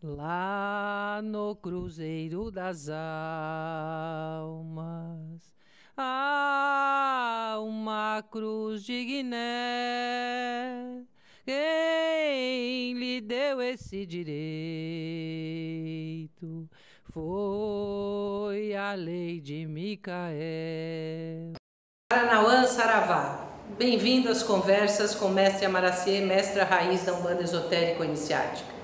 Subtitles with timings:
[0.00, 2.98] Lá no Cruzeiro das Almas
[5.96, 9.38] há uma cruz de Guiné.
[11.44, 14.30] Quem lhe deu esse direito
[17.02, 21.54] foi a lei de Micael.
[22.08, 23.48] Paranauã Saravá.
[23.76, 28.77] Bem-vindo às conversas com Mestre Amaraciê, mestra raiz da Umbanda Esotérico Iniciática.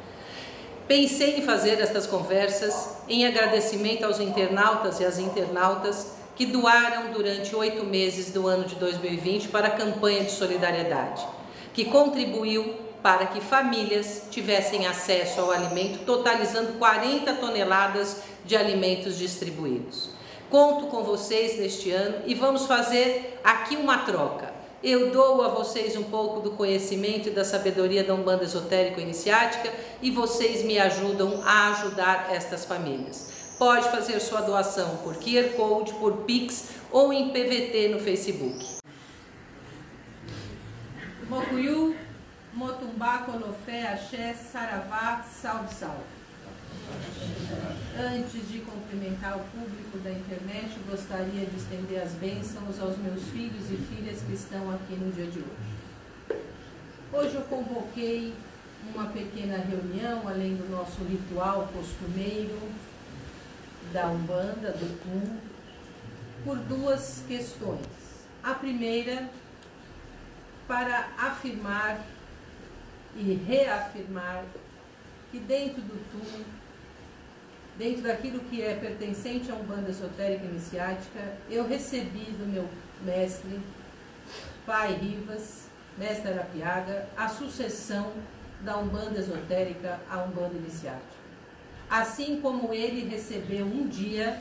[0.86, 7.56] Pensei em fazer estas conversas em agradecimento aos internautas e às internautas que doaram durante
[7.56, 11.26] oito meses do ano de 2020 para a campanha de solidariedade,
[11.72, 20.10] que contribuiu para que famílias tivessem acesso ao alimento, totalizando 40 toneladas de alimentos distribuídos.
[20.50, 24.63] Conto com vocês neste ano e vamos fazer aqui uma troca.
[24.84, 29.72] Eu dou a vocês um pouco do conhecimento e da sabedoria da Umbanda Esotérico Iniciática
[30.02, 33.54] e vocês me ajudam a ajudar estas famílias.
[33.58, 38.62] Pode fazer sua doação por QR Code, por Pix ou em PVT no Facebook.
[41.30, 41.96] Mokuyu,
[42.52, 46.04] Motumbá, Conofé, Axé, Saravá, salve, salve.
[47.96, 53.70] Antes de cumprimentar o público da internet, gostaria de estender as bênçãos aos meus filhos
[53.70, 56.40] e filhas que estão aqui no dia de hoje.
[57.12, 58.34] Hoje eu convoquei
[58.92, 62.60] uma pequena reunião, além do nosso ritual costumeiro
[63.92, 65.38] da Umbanda, do Tum,
[66.44, 67.86] por duas questões.
[68.42, 69.30] A primeira,
[70.66, 72.04] para afirmar
[73.16, 74.44] e reafirmar
[75.30, 76.44] que dentro do Tum
[77.78, 82.68] dentro daquilo que é pertencente a Umbanda Esotérica Iniciática, eu recebi do meu
[83.02, 83.60] mestre,
[84.64, 85.64] pai Rivas,
[85.98, 88.12] mestre Arapiaga, a sucessão
[88.60, 91.14] da Umbanda Esotérica à Umbanda Iniciática.
[91.90, 94.40] Assim como ele recebeu um dia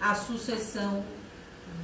[0.00, 1.02] a sucessão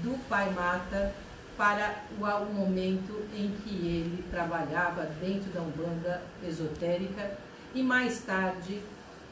[0.03, 1.13] do Pai Mata
[1.57, 7.39] para o momento em que ele trabalhava dentro da Umbanda Esotérica
[7.75, 8.81] e mais tarde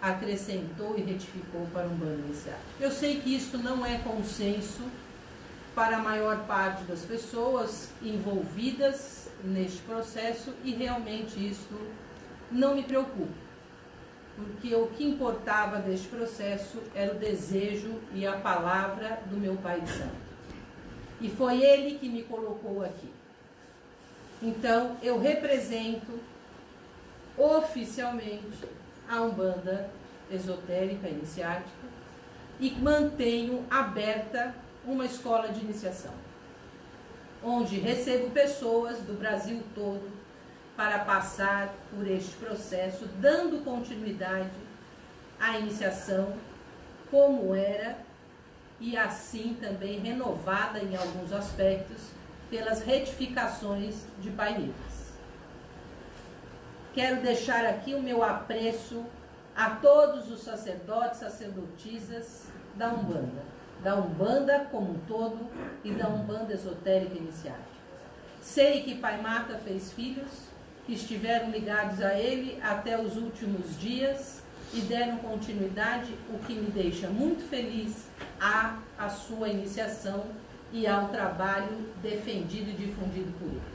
[0.03, 2.59] acrescentou e retificou para um bando inicial.
[2.81, 4.83] Eu sei que isso não é consenso
[5.77, 11.79] para a maior parte das pessoas envolvidas neste processo e realmente isso
[12.51, 13.33] não me preocupa,
[14.37, 19.81] porque o que importava deste processo era o desejo e a palavra do meu Pai
[19.87, 20.33] Santo.
[21.21, 23.09] E foi ele que me colocou aqui.
[24.43, 26.19] Então, eu represento
[27.39, 28.67] oficialmente
[29.13, 29.91] a Umbanda
[30.31, 31.87] esotérica iniciática
[32.59, 34.55] e mantenho aberta
[34.87, 36.15] uma escola de iniciação,
[37.45, 40.11] onde recebo pessoas do Brasil todo
[40.75, 44.51] para passar por este processo, dando continuidade
[45.39, 46.35] à iniciação
[47.11, 47.99] como era
[48.81, 51.99] e assim também renovada em alguns aspectos
[52.49, 54.92] pelas retificações de Pai Rivas.
[56.95, 59.03] Quero deixar aqui o meu apreço
[59.57, 63.43] a todos os sacerdotes, sacerdotisas da Umbanda,
[63.83, 65.39] da Umbanda como um todo
[65.83, 67.63] e da Umbanda esotérica iniciática.
[68.43, 70.31] Sei que Pai Mata fez filhos
[70.85, 74.43] que estiveram ligados a ele até os últimos dias
[74.75, 78.09] e deram continuidade, o que me deixa muito feliz
[78.39, 80.25] a, a sua iniciação
[80.71, 83.72] e ao trabalho defendido e difundido por ele.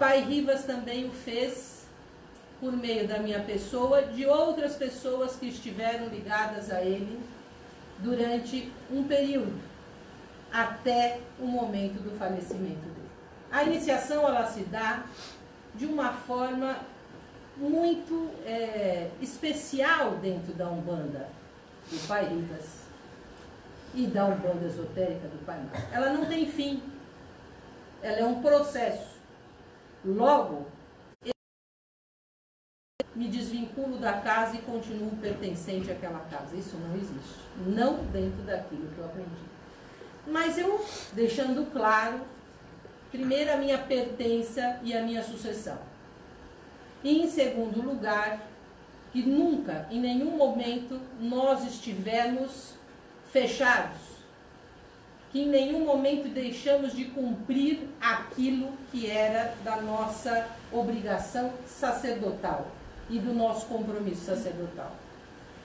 [0.00, 1.84] Pai Rivas também o fez
[2.58, 7.20] por meio da minha pessoa, de outras pessoas que estiveram ligadas a ele
[7.98, 9.60] durante um período,
[10.50, 13.10] até o momento do falecimento dele.
[13.52, 15.04] A iniciação ela se dá
[15.74, 16.78] de uma forma
[17.58, 21.28] muito é, especial dentro da Umbanda
[21.90, 22.64] do Pai Rivas
[23.94, 25.88] e da Umbanda esotérica do Pai Mar.
[25.92, 26.82] Ela não tem fim,
[28.02, 29.09] ela é um processo.
[30.04, 30.66] Logo,
[33.14, 36.56] me desvinculo da casa e continuo pertencente àquela casa.
[36.56, 37.40] Isso não existe.
[37.66, 39.50] Não dentro daquilo que eu aprendi.
[40.26, 42.20] Mas eu, deixando claro,
[43.10, 45.78] primeiro a minha pertença e a minha sucessão.
[47.02, 48.40] E em segundo lugar,
[49.12, 52.74] que nunca, em nenhum momento, nós estivemos
[53.32, 54.09] fechados.
[55.30, 62.66] Que em nenhum momento deixamos de cumprir aquilo que era da nossa obrigação sacerdotal
[63.08, 64.92] e do nosso compromisso sacerdotal.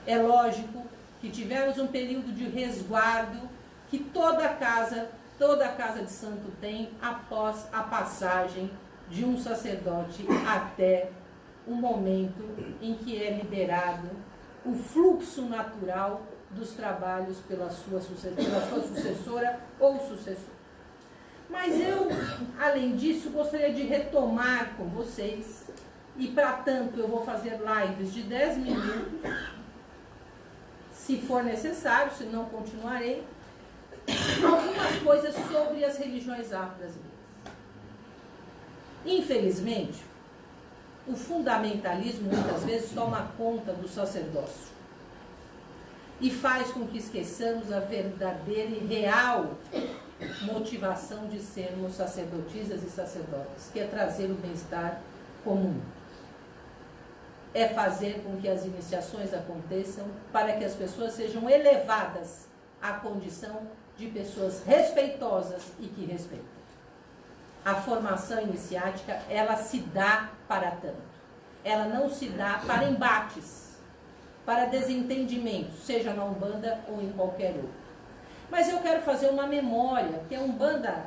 [0.06, 0.84] É lógico
[1.20, 3.48] que tivemos um período de resguardo
[3.88, 5.08] que toda casa,
[5.38, 8.70] toda casa de santo tem após a passagem
[9.08, 11.10] de um sacerdote até
[11.66, 12.44] o momento
[12.80, 14.08] em que é liberado
[14.64, 20.54] o fluxo natural dos trabalhos pela sua, pela sua sucessora ou sucessor.
[21.48, 22.08] Mas eu,
[22.58, 25.64] além disso, gostaria de retomar com vocês,
[26.16, 29.30] e para tanto eu vou fazer lives de 10 minutos,
[30.92, 33.24] se for necessário, se não continuarei,
[34.44, 37.16] algumas coisas sobre as religiões afro-brasileiras.
[39.04, 40.04] Infelizmente,
[41.06, 44.75] o fundamentalismo muitas vezes toma conta do sacerdócio
[46.20, 49.54] e faz com que esqueçamos a verdadeira e real
[50.42, 55.00] motivação de sermos sacerdotisas e sacerdotes, que é trazer o bem-estar
[55.44, 55.80] comum.
[57.52, 62.46] É fazer com que as iniciações aconteçam para que as pessoas sejam elevadas
[62.80, 63.62] à condição
[63.96, 66.56] de pessoas respeitosas e que respeitam.
[67.64, 71.16] A formação iniciática, ela se dá para tanto.
[71.64, 73.65] Ela não se dá para embates,
[74.46, 77.68] para desentendimentos, seja na Umbanda ou em qualquer outro.
[78.48, 81.06] Mas eu quero fazer uma memória, que a Umbanda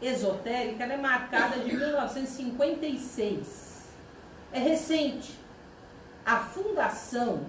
[0.00, 3.82] esotérica é marcada de 1956.
[4.52, 5.38] É recente.
[6.24, 7.44] A fundação,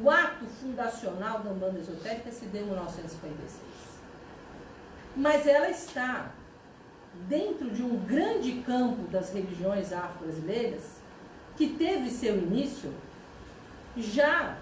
[0.00, 3.60] o ato fundacional da Umbanda esotérica se deu em 1956.
[5.16, 6.30] Mas ela está
[7.28, 10.98] dentro de um grande campo das religiões afro-brasileiras
[11.56, 12.94] que teve seu início
[13.96, 14.56] já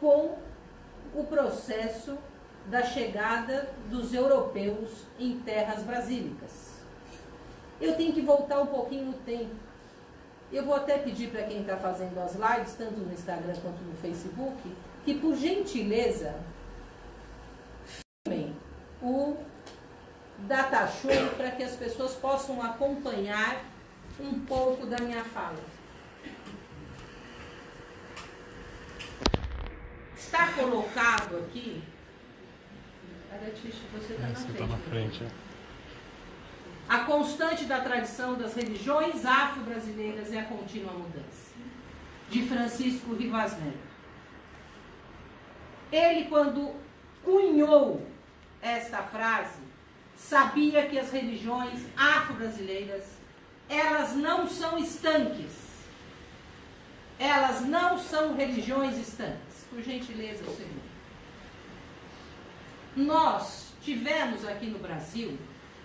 [0.00, 0.36] com
[1.14, 2.16] o processo
[2.66, 6.66] da chegada dos europeus em terras brasílicas.
[7.80, 9.54] Eu tenho que voltar um pouquinho no tempo.
[10.52, 13.96] Eu vou até pedir para quem está fazendo as lives, tanto no Instagram quanto no
[13.96, 14.56] Facebook,
[15.04, 16.34] que por gentileza
[18.24, 18.54] filmem
[19.02, 19.36] o
[20.38, 23.64] data show para que as pessoas possam acompanhar
[24.20, 25.75] um pouco da minha fala.
[30.16, 31.82] Está colocado aqui
[33.92, 35.22] você está na, tá na frente.
[35.22, 35.28] É.
[36.88, 41.46] A constante da tradição das religiões afro-brasileiras é a contínua mudança.
[42.30, 43.86] De Francisco Rivas Neto.
[45.92, 46.74] Ele, quando
[47.24, 48.06] cunhou
[48.60, 49.60] esta frase,
[50.16, 53.04] sabia que as religiões afro-brasileiras,
[53.68, 55.66] elas não são estanques.
[57.18, 59.45] Elas não são religiões estanques.
[59.70, 60.96] Por gentileza, segundo.
[62.96, 65.38] Nós tivemos aqui no Brasil,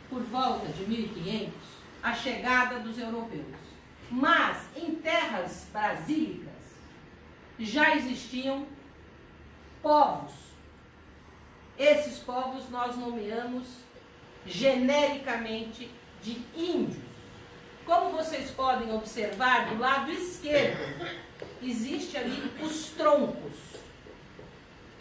[0.09, 1.53] por volta de 1500,
[2.01, 3.45] a chegada dos europeus.
[4.09, 6.51] Mas em terras brasílicas
[7.59, 8.65] já existiam
[9.81, 10.33] povos.
[11.77, 13.65] Esses povos nós nomeamos
[14.45, 15.91] genericamente
[16.21, 17.10] de índios.
[17.85, 20.77] Como vocês podem observar, do lado esquerdo
[21.61, 23.71] existe ali os troncos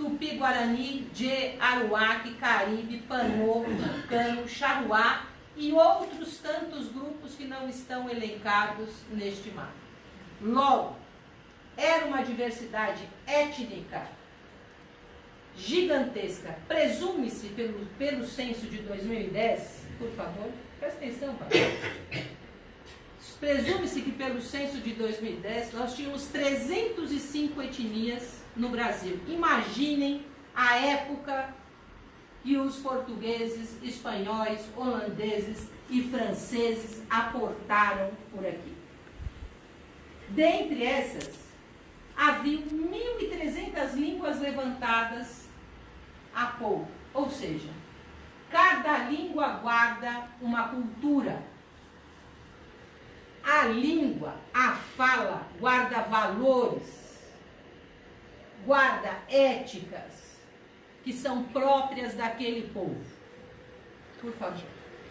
[0.00, 8.88] Tupi-Guarani, de Aruac, Caribe, Panô, Tucano, Charruá e outros tantos grupos que não estão elencados
[9.10, 9.74] neste mapa.
[10.40, 10.96] Logo,
[11.76, 14.06] era uma diversidade étnica
[15.54, 16.56] gigantesca.
[16.66, 21.60] Presume-se pelo, pelo censo de 2010, por favor, presta atenção, papai.
[23.40, 29.18] Presume-se que pelo censo de 2010 nós tínhamos 305 etnias no Brasil.
[29.26, 31.54] Imaginem a época
[32.42, 38.74] que os portugueses, espanhóis, holandeses e franceses aportaram por aqui.
[40.28, 41.34] Dentre essas,
[42.14, 45.48] havia 1.300 línguas levantadas
[46.34, 46.88] há pouco.
[47.14, 47.70] Ou seja,
[48.50, 51.42] cada língua guarda uma cultura.
[53.50, 57.00] A língua, a fala, guarda valores
[58.64, 60.38] guarda éticas
[61.02, 63.00] que são próprias daquele povo.
[64.20, 64.62] Por favor.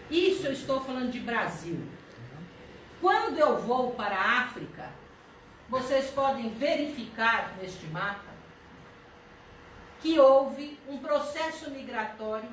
[0.10, 1.80] Isso eu estou falando de Brasil.
[3.02, 4.90] Quando eu vou para a África,
[5.68, 8.30] vocês podem verificar neste mapa
[10.02, 12.50] que houve um processo migratório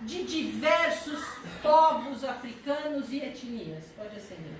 [0.00, 1.22] de diversos
[1.62, 3.84] povos africanos e etnias.
[3.96, 4.57] Pode acender.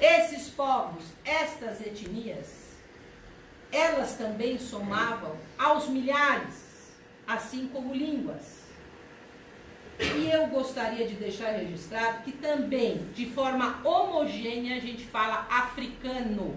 [0.00, 2.76] Esses povos, estas etnias,
[3.72, 6.94] elas também somavam aos milhares,
[7.26, 8.58] assim como línguas.
[9.98, 16.56] E eu gostaria de deixar registrado que também, de forma homogênea, a gente fala africano,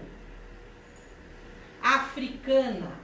[1.82, 3.00] africana,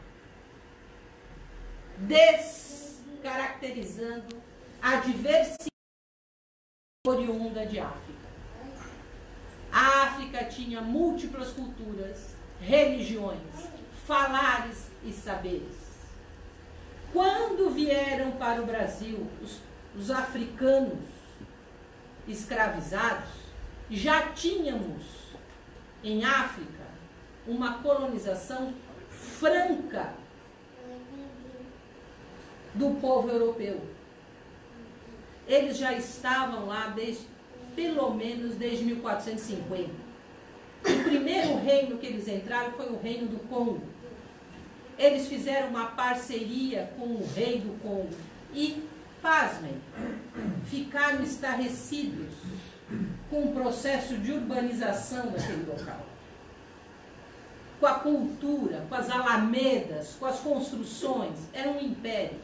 [1.97, 4.39] descaracterizando
[4.79, 5.71] a diversidade
[7.07, 8.16] oriunda de África.
[10.57, 13.37] Tinha múltiplas culturas, religiões,
[14.07, 15.77] falares e saberes.
[17.13, 19.59] Quando vieram para o Brasil os,
[19.95, 20.97] os africanos
[22.27, 23.29] escravizados,
[23.91, 25.03] já tínhamos
[26.03, 26.87] em África
[27.45, 28.73] uma colonização
[29.11, 30.11] franca
[32.73, 33.79] do povo europeu.
[35.47, 37.27] Eles já estavam lá desde,
[37.75, 40.06] pelo menos desde 1450.
[40.87, 43.81] O primeiro reino que eles entraram foi o reino do Congo.
[44.97, 48.15] Eles fizeram uma parceria com o rei do Congo
[48.53, 48.83] e,
[49.21, 49.75] pasmem,
[50.69, 52.33] ficaram estarrecidos
[53.29, 56.05] com o processo de urbanização daquele local.
[57.79, 61.37] Com a cultura, com as alamedas, com as construções.
[61.53, 62.39] Era um império.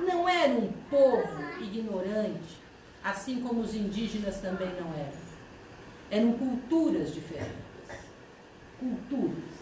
[0.00, 1.28] Não era um povo
[1.60, 2.58] ignorante,
[3.04, 5.30] assim como os indígenas também não eram.
[6.10, 7.54] Eram culturas diferentes.
[8.78, 9.60] Culturas.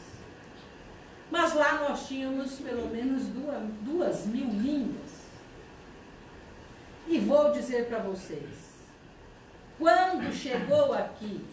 [1.30, 5.18] Mas lá nós tínhamos pelo menos duas, duas mil línguas.
[7.06, 8.48] E vou dizer para vocês,
[9.78, 11.44] quando chegou aqui,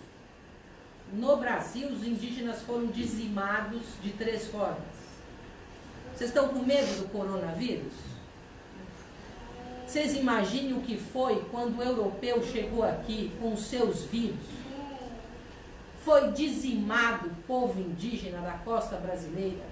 [1.13, 4.95] no Brasil, os indígenas foram dizimados de três formas.
[6.13, 7.93] Vocês estão com medo do coronavírus?
[9.85, 14.64] Vocês imaginem o que foi quando o europeu chegou aqui com seus vírus?
[16.05, 19.65] Foi dizimado o povo indígena da costa brasileira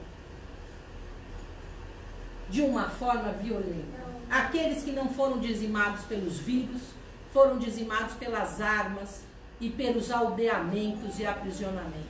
[2.49, 4.03] de uma forma violenta.
[4.31, 6.81] Aqueles que não foram dizimados pelos vírus
[7.31, 9.21] foram dizimados pelas armas
[9.61, 12.01] e pelos aldeamentos e aprisionamentos.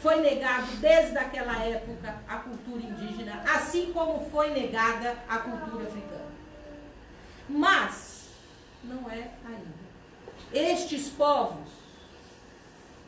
[0.00, 6.32] Foi negado desde aquela época a cultura indígena, assim como foi negada a cultura africana.
[7.50, 8.28] Mas
[8.82, 9.78] não é ainda.
[10.54, 11.77] Estes povos,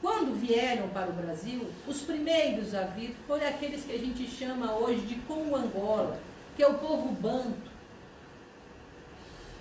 [0.00, 4.74] quando vieram para o Brasil, os primeiros a vir foram aqueles que a gente chama
[4.74, 6.18] hoje de Congo Angola,
[6.56, 7.70] que é o povo banto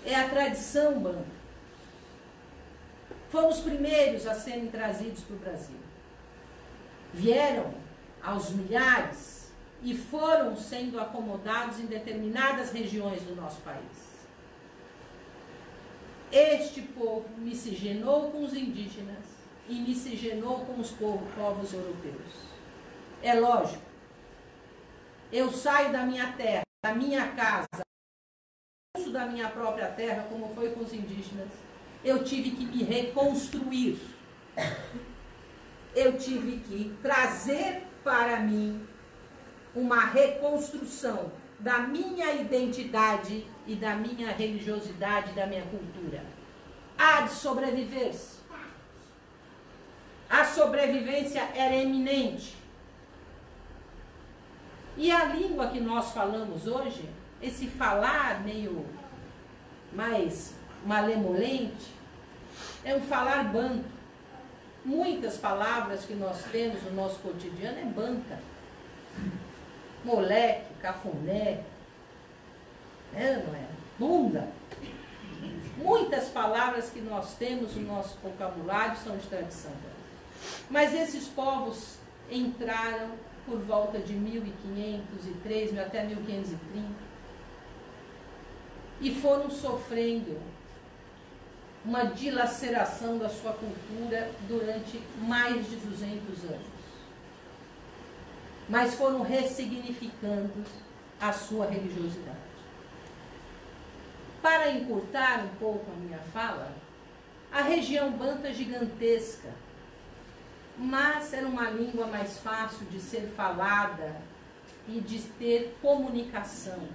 [0.06, 1.40] é a tradição banca.
[3.30, 5.78] Foram os primeiros a serem trazidos para o Brasil.
[7.14, 7.74] Vieram
[8.22, 9.52] aos milhares
[9.84, 14.10] e foram sendo acomodados em determinadas regiões do nosso país.
[16.32, 19.39] Este povo miscigenou com os indígenas
[19.70, 22.34] e miscigenou com os povos europeus.
[23.22, 23.84] É lógico.
[25.32, 27.84] Eu saio da minha terra, da minha casa,
[29.12, 31.50] da minha própria terra, como foi com os indígenas,
[32.04, 34.00] eu tive que me reconstruir.
[35.96, 38.88] Eu tive que trazer para mim
[39.76, 46.24] uma reconstrução da minha identidade e da minha religiosidade, da minha cultura.
[46.98, 48.39] Há de sobreviver-se.
[50.30, 52.56] A sobrevivência era eminente.
[54.96, 57.10] E a língua que nós falamos hoje,
[57.42, 58.86] esse falar meio
[59.92, 60.54] mais
[60.86, 61.88] malemolente,
[62.84, 63.86] é um falar banco.
[64.86, 68.40] Muitas palavras que nós temos no nosso cotidiano é banca.
[70.04, 71.64] Moleque, cafuné,
[73.12, 73.68] né, não é?
[73.98, 74.48] Bunda.
[75.78, 79.72] Muitas palavras que nós temos no nosso vocabulário são de tradição.
[80.70, 81.96] Mas esses povos
[82.30, 83.12] entraram
[83.46, 87.10] por volta de 1503 até 1530
[89.02, 90.38] e foram sofrendo
[91.84, 96.80] uma dilaceração da sua cultura durante mais de 200 anos.
[98.68, 100.64] Mas foram ressignificando
[101.20, 102.38] a sua religiosidade.
[104.42, 106.72] Para encurtar um pouco a minha fala,
[107.52, 109.50] a região banta é gigantesca,
[110.80, 114.16] mas era uma língua mais fácil de ser falada
[114.88, 116.88] e de ter comunicação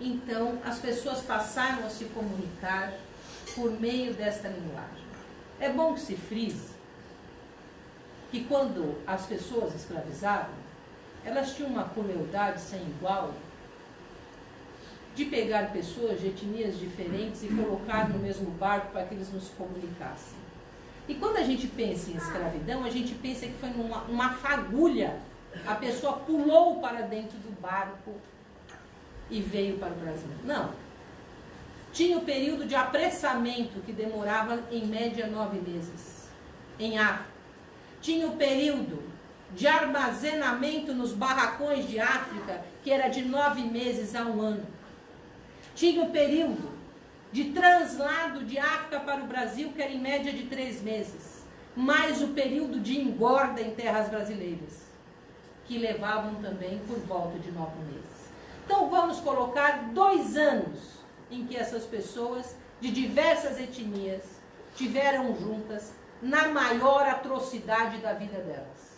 [0.00, 2.94] então, as pessoas passaram a se comunicar
[3.54, 5.04] por meio desta linguagem.
[5.60, 6.70] É bom que se frise
[8.30, 10.54] que quando as pessoas escravizavam,
[11.22, 13.34] elas tinham uma crueldade sem igual
[15.14, 19.40] de pegar pessoas de etnias diferentes e colocar no mesmo barco para que eles não
[19.40, 20.38] se comunicassem.
[21.10, 25.18] E quando a gente pensa em escravidão, a gente pensa que foi numa uma fagulha.
[25.66, 28.14] A pessoa pulou para dentro do barco
[29.28, 30.28] e veio para o Brasil.
[30.44, 30.70] Não.
[31.92, 36.28] Tinha o período de apressamento, que demorava em média nove meses,
[36.78, 37.28] em África.
[38.00, 39.02] Tinha o período
[39.52, 44.64] de armazenamento nos barracões de África, que era de nove meses a um ano.
[45.74, 46.70] Tinha o período
[47.32, 51.40] de translado de África para o Brasil, que era em média de três meses.
[51.76, 54.82] mais o período de engorda em terras brasileiras,
[55.66, 58.30] que levavam também por volta de nove meses.
[58.64, 64.22] Então vamos colocar dois anos em que essas pessoas de diversas etnias
[64.74, 68.90] tiveram juntas na maior atrocidade da vida delas.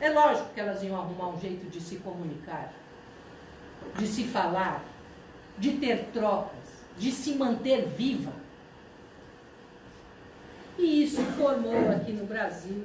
[0.00, 2.72] É lógico que elas iam arrumar um jeito de se comunicar,
[3.96, 4.82] de se falar,
[5.60, 6.58] de ter trocas,
[6.98, 8.32] de se manter viva.
[10.78, 12.84] E isso formou aqui no Brasil,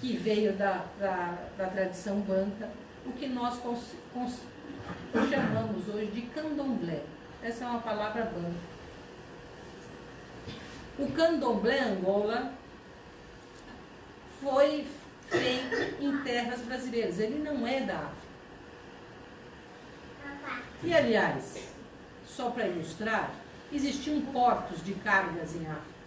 [0.00, 2.70] que veio da, da, da tradição banca,
[3.06, 4.40] o que nós cons, cons,
[5.28, 7.02] chamamos hoje de candomblé.
[7.42, 8.70] Essa é uma palavra banca.
[10.98, 12.52] O candomblé Angola
[14.40, 14.86] foi
[15.28, 17.18] feito em terras brasileiras.
[17.18, 18.19] Ele não é da África.
[20.82, 21.56] E, aliás,
[22.26, 23.30] só para ilustrar,
[23.72, 26.00] existiam portos de cargas em África.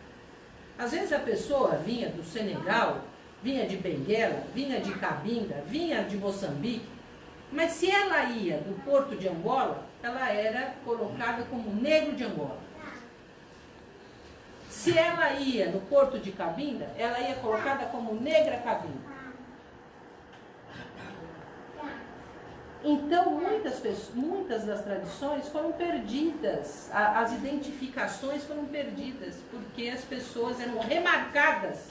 [0.77, 3.01] Às vezes a pessoa vinha do Senegal,
[3.43, 6.87] vinha de Benguela, vinha de Cabinda, vinha de Moçambique,
[7.51, 12.57] mas se ela ia do porto de Angola, ela era colocada como negro de Angola.
[14.69, 19.02] Se ela ia no porto de Cabinda, ela ia colocada como negra Cabinda.
[22.83, 30.59] Então, muitas, pessoas, muitas das tradições foram perdidas, as identificações foram perdidas, porque as pessoas
[30.59, 31.87] eram remarcadas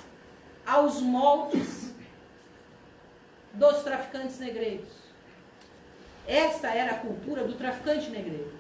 [0.66, 1.94] aos moldes
[3.54, 4.90] dos traficantes negreiros.
[6.26, 8.52] Esta era a cultura do traficante negreiro.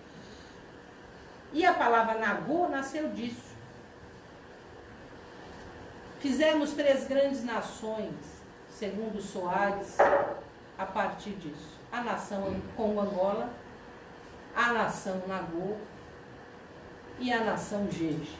[1.52, 3.52] E a palavra Nagô nasceu disso.
[6.18, 8.14] Fizemos três grandes nações,
[8.70, 9.98] segundo Soares,
[10.78, 11.71] a partir disso.
[11.92, 13.50] A nação Congo Angola,
[14.56, 15.76] a nação Nagô
[17.18, 18.36] e a nação Jeje.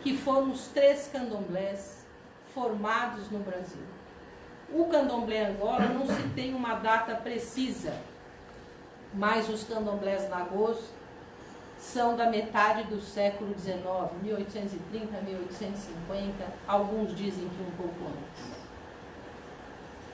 [0.00, 2.04] Que foram os três candomblés
[2.54, 3.82] formados no Brasil.
[4.72, 7.94] O candomblé Angola não se tem uma data precisa,
[9.12, 10.78] mas os candomblés Nagôs
[11.78, 13.78] são da metade do século XIX,
[14.22, 18.55] 1830, 1850, alguns dizem que um pouco antes.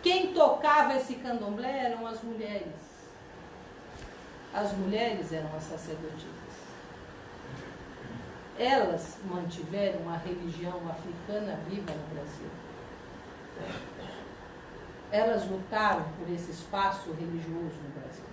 [0.03, 2.75] Quem tocava esse candomblé eram as mulheres.
[4.53, 6.33] As mulheres eram as sacerdotisas.
[8.59, 12.51] Elas mantiveram a religião africana viva no Brasil.
[15.11, 18.25] Elas lutaram por esse espaço religioso no Brasil.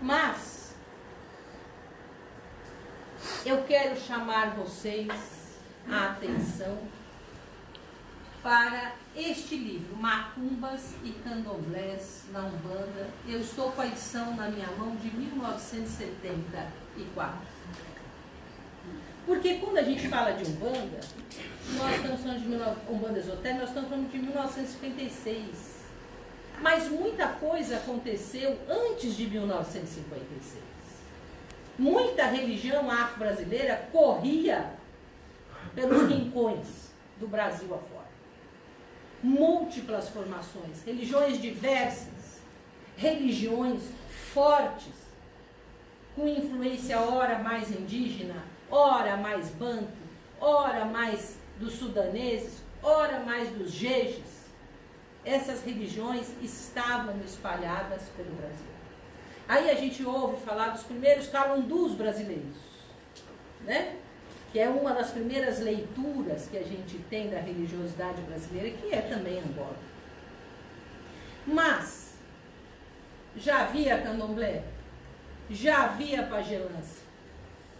[0.00, 0.74] Mas
[3.44, 5.12] eu quero chamar vocês
[5.90, 6.78] a atenção
[8.42, 13.08] para este livro, Macumbas e Candomblés na Umbanda.
[13.26, 17.56] Eu estou com a edição na minha mão de 1974.
[19.24, 21.00] Porque quando a gente fala de Umbanda,
[21.78, 22.48] nós estamos falando de
[22.92, 25.76] Umbanda Esotérica, nós estamos falando de 1956.
[26.60, 30.66] Mas muita coisa aconteceu antes de 1956
[31.78, 34.70] muita religião afro-brasileira corria
[35.74, 37.95] pelos rincões do Brasil afora.
[39.26, 42.40] Múltiplas formações, religiões diversas,
[42.96, 43.82] religiões
[44.32, 44.94] fortes,
[46.14, 49.98] com influência ora mais indígena, ora mais banto,
[50.40, 54.46] ora mais dos sudaneses, ora mais dos jejes.
[55.24, 58.76] Essas religiões estavam espalhadas pelo Brasil.
[59.48, 62.58] Aí a gente ouve falar dos primeiros calundus brasileiros,
[63.62, 63.96] né?
[64.52, 69.02] Que é uma das primeiras leituras que a gente tem da religiosidade brasileira, que é
[69.02, 69.76] também Angola.
[71.46, 72.14] Mas,
[73.36, 74.64] já havia candomblé,
[75.50, 77.04] já havia pagelância,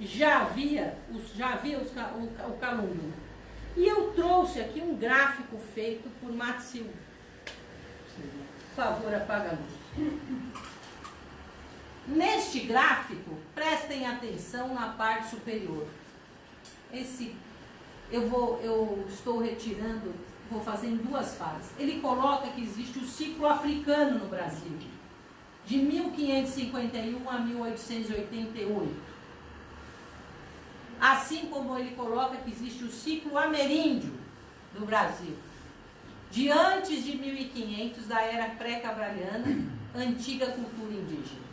[0.00, 3.12] já havia, os, já havia os, o, o calundu.
[3.76, 6.87] E eu trouxe aqui um gráfico feito por Matsil.
[8.74, 10.12] Por favor, apaga a luz.
[12.07, 15.87] Neste gráfico, prestem atenção na parte superior.
[16.96, 17.35] Esse
[18.11, 20.14] eu vou eu estou retirando,
[20.50, 21.70] vou fazer em duas fases.
[21.78, 24.72] Ele coloca que existe o ciclo africano no Brasil,
[25.66, 29.16] de 1551 a 1888.
[31.00, 34.14] Assim como ele coloca que existe o ciclo ameríndio
[34.78, 35.37] do Brasil,
[36.30, 41.46] de antes de 1500 da era pré-cabraliana, antiga cultura indígena.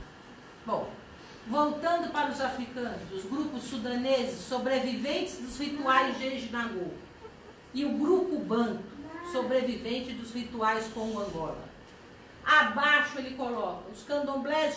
[0.66, 0.90] Bom,
[1.48, 6.88] voltando para os africanos, os grupos sudaneses sobreviventes dos rituais Jejinagô
[7.74, 8.84] e o grupo Banto,
[9.32, 11.74] sobrevivente dos rituais Congo Angola.
[12.46, 14.76] Abaixo ele coloca os candomblés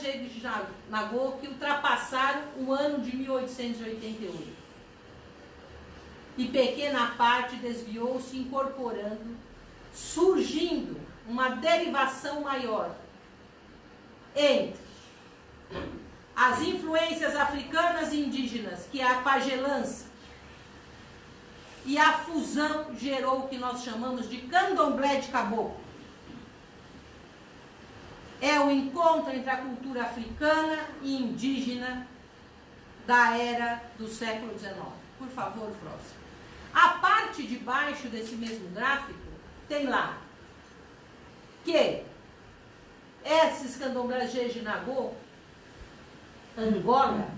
[0.88, 4.56] Nagô que ultrapassaram o ano de 1888.
[6.38, 9.36] E pequena parte desviou-se incorporando,
[9.92, 12.94] surgindo uma derivação maior
[14.34, 14.86] entre
[16.36, 20.04] as influências africanas e indígenas, que é a pagelança,
[21.86, 25.80] e a fusão gerou o que nós chamamos de candomblé de caboclo.
[28.40, 32.06] É o encontro entre a cultura africana e indígena
[33.06, 34.74] da era do século XIX.
[35.16, 36.26] Por favor, próximo.
[36.74, 39.18] A parte de baixo desse mesmo gráfico
[39.66, 40.18] tem lá
[41.64, 42.02] que
[43.24, 45.14] esses candomblés de Nagô,
[46.56, 47.28] Angola,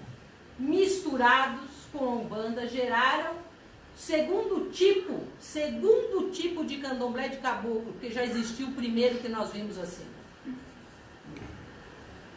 [0.58, 3.34] misturados com a Umbanda, geraram
[3.98, 9.52] segundo tipo, segundo tipo de candomblé de caboclo, porque já existiu o primeiro que nós
[9.52, 10.06] vimos assim.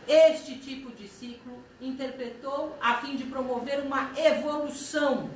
[0.08, 5.30] Este tipo de ciclo interpretou a fim de promover uma evolução.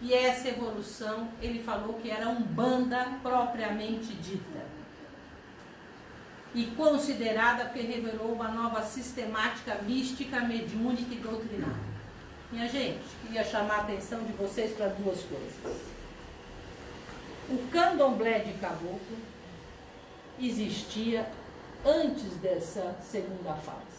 [0.00, 4.77] E essa evolução, ele falou que era um banda propriamente dita.
[6.54, 11.88] E considerada porque revelou uma nova sistemática mística, mediúnica e doutrinária.
[12.50, 15.82] Minha gente, queria chamar a atenção de vocês para duas coisas.
[17.50, 19.18] O candomblé de caboclo
[20.40, 21.30] existia
[21.84, 23.98] antes dessa segunda fase.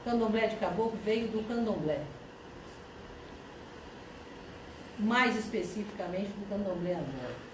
[0.00, 2.02] O candomblé de caboclo veio do candomblé.
[4.98, 7.46] Mais especificamente do candomblé anônimo.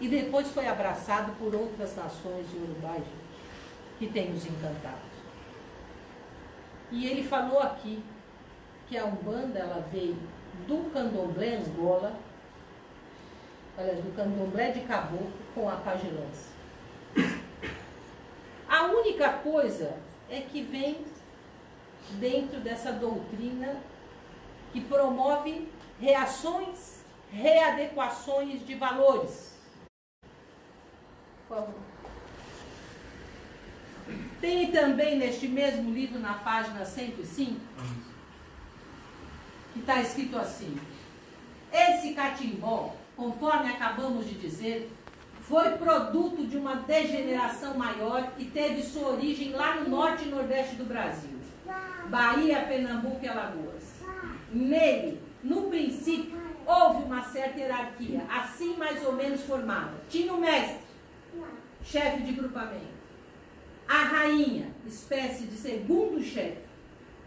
[0.00, 3.02] E depois foi abraçado por outras nações de Uruguai
[4.00, 5.10] que tem os encantados.
[6.90, 8.02] E ele falou aqui
[8.88, 10.16] que a Umbanda ela veio
[10.66, 12.16] do candomblé Angola,
[13.76, 16.48] aliás, do candomblé de caboclo com a pagelança.
[18.66, 19.98] A única coisa
[20.30, 21.04] é que vem
[22.12, 23.76] dentro dessa doutrina
[24.72, 25.68] que promove
[26.00, 29.58] reações, readequações de valores.
[31.46, 31.89] Por favor.
[34.40, 37.60] Tem também neste mesmo livro, na página 105,
[39.74, 40.78] que está escrito assim:
[41.70, 44.90] Esse catimbó, conforme acabamos de dizer,
[45.42, 50.76] foi produto de uma degeneração maior e teve sua origem lá no norte e nordeste
[50.76, 51.38] do Brasil,
[52.08, 54.00] Bahia, Pernambuco e Alagoas.
[54.50, 59.92] Nele, no princípio, houve uma certa hierarquia, assim mais ou menos formada.
[60.08, 60.80] Tinha o mestre,
[61.84, 62.99] chefe de grupamento.
[63.90, 66.70] A rainha, espécie de segundo chefe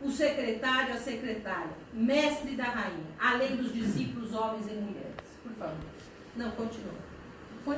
[0.02, 5.14] o secretário, a secretária, mestre da rainha, além dos discípulos, homens e mulheres.
[5.42, 5.78] Por favor.
[6.38, 6.94] Não, continua.
[7.66, 7.78] Foi?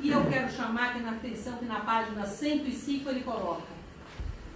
[0.00, 3.72] E eu quero chamar aqui na atenção que na página 105 ele coloca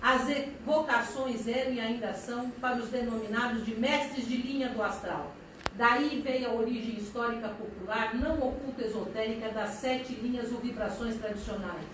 [0.02, 0.22] as
[0.64, 5.34] vocações eram e ainda são para os denominados de mestres de linha do astral.
[5.76, 11.86] Daí veio a origem histórica popular, não oculta esotérica, das sete linhas ou vibrações tradicionais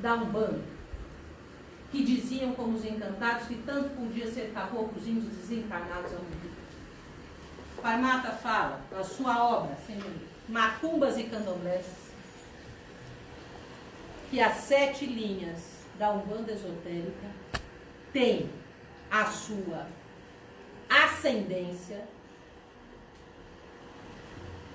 [0.00, 0.78] da Umbanda
[1.90, 6.58] que diziam como os encantados que tanto podia ser caboclos índios desencarnados ao mundo.
[7.80, 9.76] Parmata fala, na sua obra,
[10.48, 11.86] Macumbas e Candomblés,
[14.30, 17.28] que as sete linhas da Umbanda Esotérica
[18.12, 18.50] têm
[19.10, 19.86] a sua
[20.90, 22.04] ascendência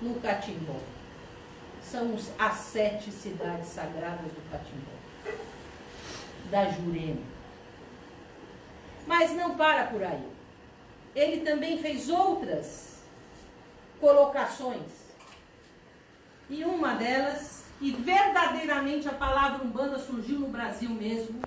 [0.04, 0.78] no Catimbó.
[1.82, 4.94] São as sete cidades sagradas do Catimbó
[6.50, 7.20] da Jurema.
[9.06, 10.26] Mas não para por aí.
[11.14, 13.02] Ele também fez outras
[14.00, 15.04] colocações.
[16.48, 21.40] E uma delas, e verdadeiramente a palavra Umbanda surgiu no Brasil mesmo,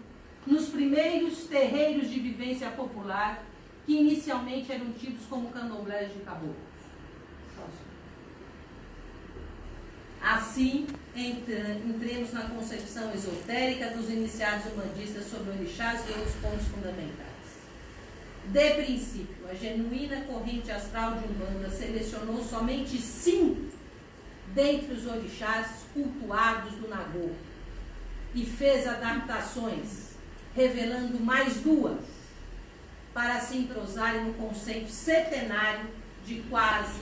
[0.46, 3.44] nos primeiros terreiros de vivência popular,
[3.86, 6.67] que inicialmente eram tidos como candomblés de caboclo.
[10.58, 17.28] Assim, entremos na concepção esotérica dos iniciados humanistas sobre orixás e outros pontos fundamentais.
[18.48, 23.68] De princípio, a genuína corrente astral de Umbanda selecionou somente cinco
[24.56, 27.30] dentre os orixás cultuados do Nagô
[28.34, 30.14] e fez adaptações,
[30.56, 32.02] revelando mais duas,
[33.14, 35.86] para se entrosarem no conceito centenário
[36.26, 37.02] de quase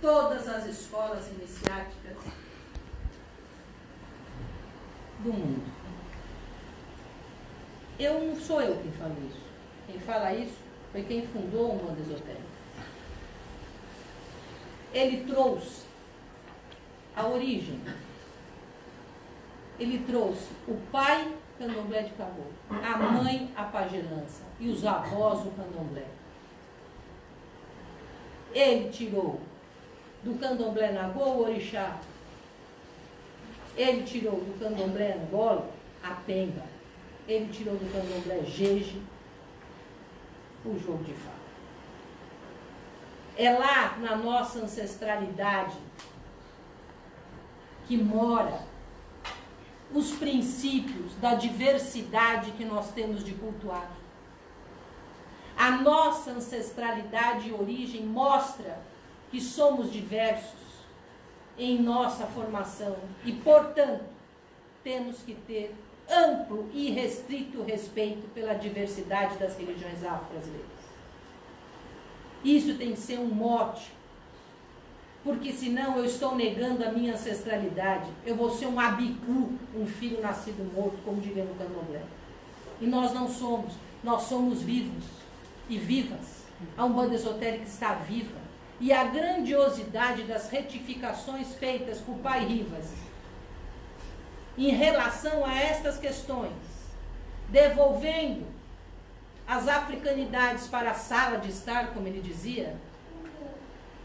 [0.00, 2.43] todas as escolas iniciáticas
[5.24, 5.64] do mundo.
[7.98, 9.40] Eu não sou eu quem falo isso.
[9.86, 10.58] Quem fala isso
[10.92, 12.44] foi quem fundou o mundo esotérico.
[14.92, 15.82] Ele trouxe
[17.16, 17.80] a origem
[19.78, 25.50] ele trouxe o pai candomblé de caboclo, a mãe a pagelança e os avós o
[25.50, 26.06] candomblé.
[28.52, 29.40] Ele tirou
[30.22, 31.98] do candomblé Nagô o orixá.
[33.76, 35.68] Ele tirou do candomblé Angola
[36.02, 36.62] a pemba.
[37.26, 39.02] Ele tirou do candomblé Jeje
[40.64, 41.44] o jogo de fala.
[43.36, 45.76] É lá na nossa ancestralidade
[47.86, 48.62] que mora
[49.92, 53.90] os princípios da diversidade que nós temos de cultuar.
[55.56, 58.78] A nossa ancestralidade e origem mostra
[59.30, 60.63] que somos diversos
[61.58, 64.04] em nossa formação e, portanto,
[64.82, 65.74] temos que ter
[66.10, 70.74] amplo e restrito respeito pela diversidade das religiões afro-brasileiras.
[72.44, 73.90] Isso tem que ser um mote,
[75.22, 78.10] porque senão eu estou negando a minha ancestralidade.
[78.26, 82.02] Eu vou ser um abicu, um filho nascido morto, como diria no candomblé.
[82.80, 85.04] E nós não somos, nós somos vivos
[85.70, 86.44] e vivas.
[86.76, 88.43] A Umbanda Esotérica está viva.
[88.80, 92.90] E a grandiosidade das retificações feitas por Pai Rivas
[94.56, 96.52] em relação a estas questões,
[97.48, 98.46] devolvendo
[99.46, 102.74] as africanidades para a sala de estar, como ele dizia,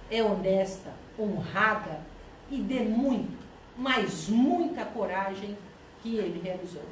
[0.10, 2.01] é honesta, honrada
[2.49, 3.38] e de muito,
[3.77, 5.58] mas muita coragem
[6.01, 6.84] que ele realizou.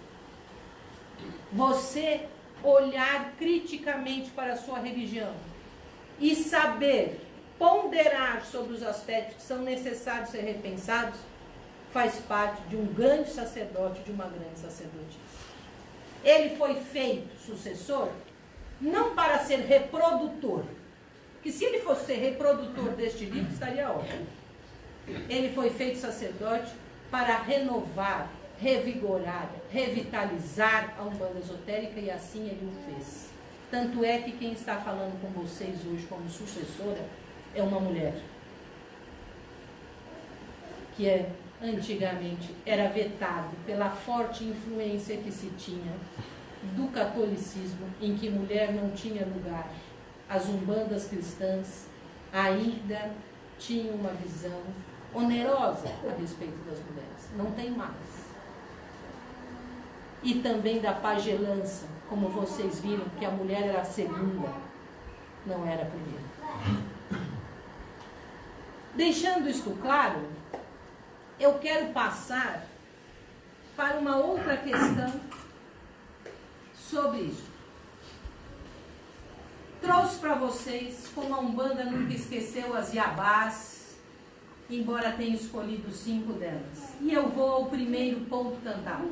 [1.52, 2.28] Você
[2.64, 5.34] olhar criticamente para a sua religião
[6.20, 7.27] e saber
[7.58, 11.20] ponderar sobre os aspectos que são necessários ser repensados,
[11.92, 15.18] faz parte de um grande sacerdote, de uma grande sacerdotisa.
[16.24, 18.10] Ele foi feito sucessor
[18.80, 20.64] não para ser reprodutor,
[21.42, 24.28] que se ele fosse ser reprodutor deste livro, estaria ótimo.
[25.30, 26.72] Ele foi feito sacerdote
[27.10, 33.30] para renovar, revigorar, revitalizar a Umbanda Esotérica e assim ele o fez.
[33.72, 37.04] Tanto é que quem está falando com vocês hoje como sucessora
[37.56, 38.16] é uma mulher.
[40.96, 41.30] Que é
[41.62, 45.94] antigamente era vetado pela forte influência que se tinha
[46.76, 49.70] do catolicismo, em que mulher não tinha lugar.
[50.30, 51.88] As umbandas cristãs
[52.34, 53.12] ainda
[53.58, 54.62] tinham uma visão
[55.14, 57.30] onerosa a respeito das mulheres.
[57.36, 58.28] Não tem mais.
[60.22, 64.50] E também da pagelança, como vocês viram, que a mulher era a segunda,
[65.46, 66.88] não era a primeira.
[68.98, 70.28] Deixando isto claro,
[71.40, 72.66] eu quero passar
[73.76, 75.14] para uma outra questão
[76.74, 77.44] sobre isso.
[79.80, 84.00] Trouxe para vocês como a Umbanda nunca esqueceu as Yabás,
[84.68, 86.96] embora tenha escolhido cinco delas.
[87.00, 89.12] E eu vou ao primeiro ponto cantado.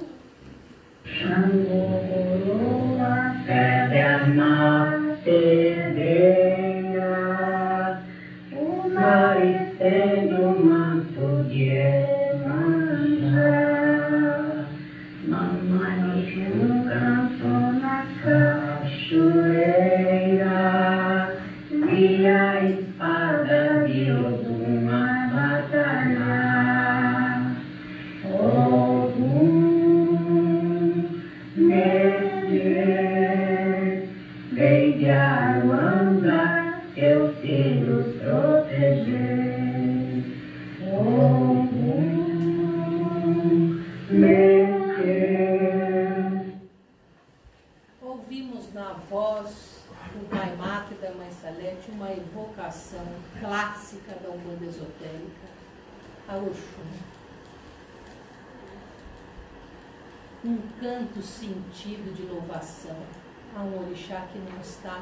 [9.36, 10.35] sentido de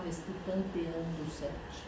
[0.06, 1.84] neste panteão do sete.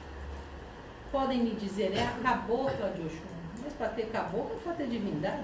[1.12, 3.36] Podem me dizer, é a cabocla de Oxum.
[3.64, 5.44] Mas para ter caboclo é para ter divindade.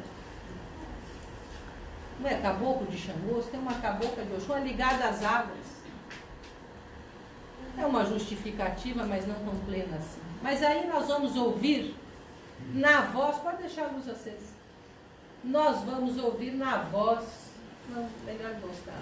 [2.20, 5.82] Não é caboclo de Xangô, tem uma cabocla de Oxum é ligada às águas.
[7.78, 10.22] É uma justificativa, mas não tão plena assim.
[10.42, 11.96] Mas aí nós vamos ouvir
[12.74, 14.52] na voz, pode deixar a luz acesa.
[15.44, 17.52] Nós vamos ouvir na voz
[17.90, 19.02] não, melhor gostar.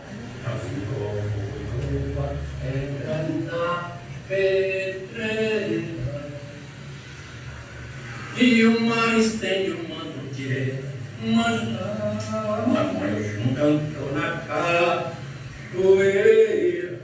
[8.38, 10.75] E o mar estende uma noite,
[11.23, 11.62] mas
[13.39, 14.30] um canto na
[15.73, 16.99] capoeira.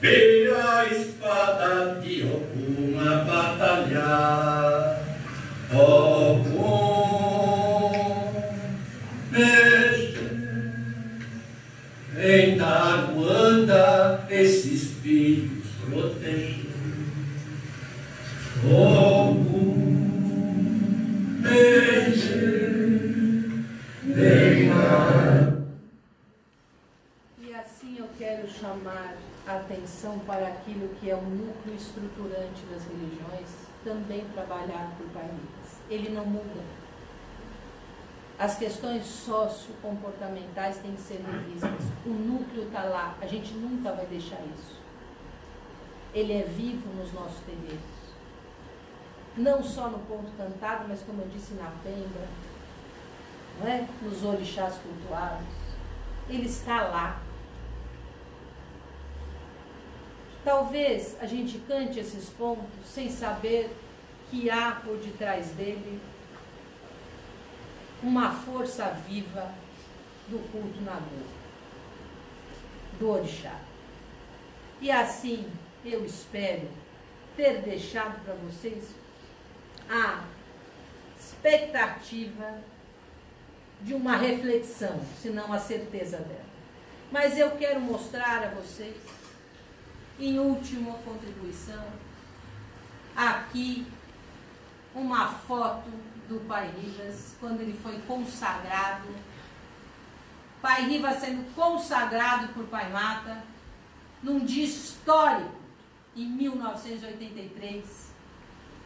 [0.00, 5.00] Veio a espada de alguma batalha,
[5.72, 6.17] algum
[30.28, 33.48] para aquilo que é o núcleo estruturante das religiões,
[33.82, 35.30] também trabalhado por Pai
[35.88, 36.62] Ele não muda.
[38.38, 41.86] As questões sociocomportamentais têm que ser revistas.
[42.04, 44.78] O núcleo está lá, a gente nunca vai deixar isso.
[46.12, 47.80] Ele é vivo nos nossos terreiros.
[49.34, 52.28] Não só no ponto cantado, mas como eu disse na pembra,
[53.58, 53.88] não é?
[54.02, 55.46] nos orixás cultuados.
[56.28, 57.27] Ele está lá.
[60.48, 63.70] Talvez a gente cante esses pontos sem saber
[64.30, 66.00] que há por detrás dele
[68.02, 69.52] uma força viva
[70.26, 71.26] do culto Nagô,
[72.98, 73.60] do orixá.
[74.80, 75.46] E assim,
[75.84, 76.66] eu espero
[77.36, 78.84] ter deixado para vocês
[79.86, 80.24] a
[81.20, 82.58] expectativa
[83.82, 86.48] de uma reflexão, se não a certeza dela.
[87.12, 88.96] Mas eu quero mostrar a vocês,
[90.18, 91.84] em última contribuição,
[93.14, 93.86] aqui
[94.94, 95.90] uma foto
[96.28, 99.08] do Pai Rivas, quando ele foi consagrado.
[100.60, 103.42] Pai Rivas sendo consagrado por Pai Mata,
[104.22, 105.56] num dia histórico,
[106.16, 108.08] em 1983.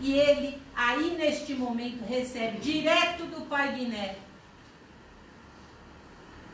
[0.01, 4.19] E ele, aí neste momento, recebe direto do Pai Guiné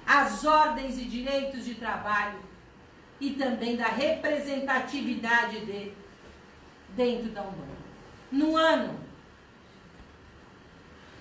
[0.07, 2.47] as ordens e direitos de trabalho
[3.20, 5.96] e também da representatividade dele
[6.96, 7.78] dentro da Umbanda.
[8.31, 8.98] No ano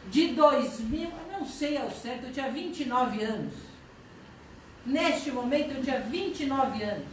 [0.10, 3.54] de 2000, eu não sei ao certo, eu tinha 29 anos.
[4.86, 7.08] Neste momento eu tinha 29 anos.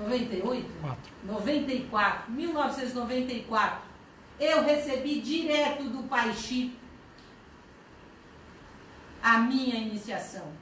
[0.00, 0.68] 98?
[0.80, 1.12] 4.
[1.24, 2.32] 94.
[2.32, 3.82] 1994.
[4.40, 6.76] Eu recebi direto do Pai Chico
[9.22, 10.52] a minha iniciação.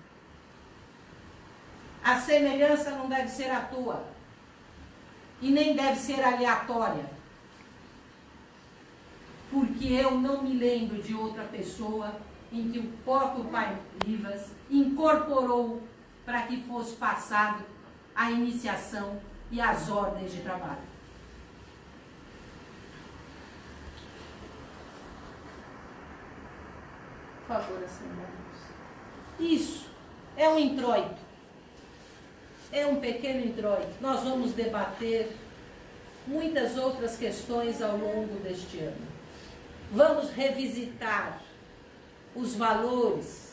[2.04, 4.04] A semelhança não deve ser à toa.
[5.40, 7.04] E nem deve ser aleatória
[9.52, 12.16] porque eu não me lembro de outra pessoa
[12.50, 15.82] em que o próprio Pai Rivas incorporou
[16.24, 17.62] para que fosse passado
[18.14, 20.90] a iniciação e as ordens de trabalho.
[27.46, 28.10] Por favor, assim,
[29.38, 29.90] Isso
[30.34, 31.31] é um introito.
[32.72, 33.92] É um pequeno introito.
[34.00, 35.30] Nós vamos debater
[36.26, 39.12] muitas outras questões ao longo deste ano.
[39.90, 41.42] Vamos revisitar
[42.34, 43.52] os valores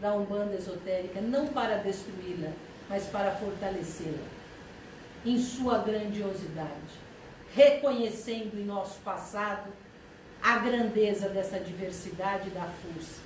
[0.00, 2.50] da Umbanda esotérica, não para destruí-la,
[2.88, 4.40] mas para fortalecê-la
[5.24, 6.98] em sua grandiosidade,
[7.54, 9.70] reconhecendo em nosso passado
[10.42, 13.20] a grandeza dessa diversidade da força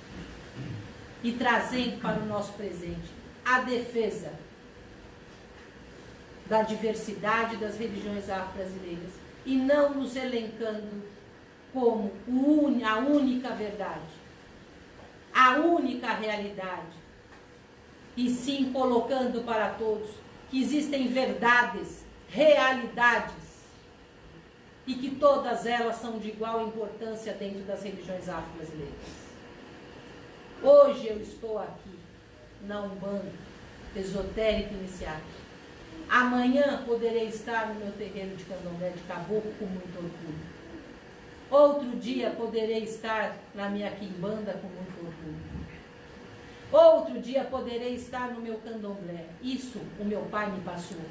[1.23, 3.09] e trazendo para o nosso presente
[3.43, 4.33] a defesa
[6.45, 9.11] da diversidade das religiões afro-brasileiras
[9.45, 11.03] e não nos elencando
[11.73, 12.11] como
[12.85, 14.13] a única verdade,
[15.33, 16.95] a única realidade,
[18.15, 20.09] e sim colocando para todos
[20.49, 23.45] que existem verdades, realidades,
[24.87, 28.93] e que todas elas são de igual importância dentro das religiões afro-brasileiras.
[30.61, 31.99] Hoje eu estou aqui
[32.61, 33.31] na Umbanda,
[33.95, 35.21] esotérica iniciada.
[36.09, 40.55] Amanhã poderei estar no meu terreno de candomblé de caboclo com muito orgulho.
[41.49, 45.55] Outro dia poderei estar na minha quimbanda com muito orgulho.
[46.71, 49.25] Outro dia poderei estar no meu candomblé.
[49.41, 51.01] Isso o meu pai me passou.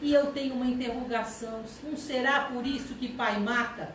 [0.00, 3.94] E eu tenho uma interrogação: não será por isso que pai mata?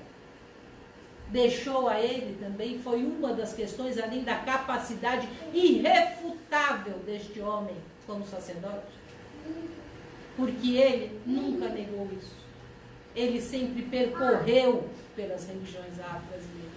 [1.28, 7.76] Deixou a ele também, foi uma das questões, além da capacidade irrefutável deste homem
[8.08, 8.99] como sacerdote.
[10.36, 12.36] Porque ele nunca negou isso.
[13.16, 16.70] Ele sempre percorreu pelas religiões afro-brasileiras.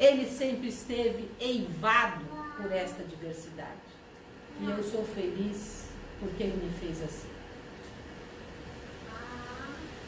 [0.00, 2.24] Ele sempre esteve eivado
[2.56, 3.84] por esta diversidade.
[4.60, 5.88] E eu sou feliz
[6.20, 7.28] porque ele me fez assim.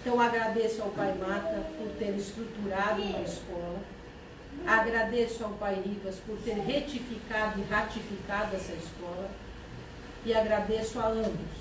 [0.00, 3.80] Então agradeço ao Pai Mata por ter estruturado uma escola.
[4.64, 9.28] Agradeço ao Pai Rivas por ter retificado e ratificado essa escola.
[10.26, 11.56] E agradeço a ambos,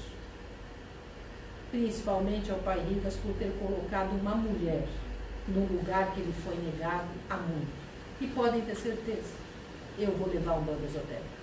[1.69, 4.87] principalmente ao Pai Rivas, por ter colocado uma mulher
[5.47, 7.71] no lugar que ele foi negado há muito.
[8.19, 9.35] E podem ter certeza,
[9.99, 11.34] eu vou levar um bando esotérico.